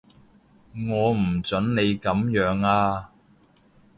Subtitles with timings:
[0.89, 3.11] 我唔準你噉樣啊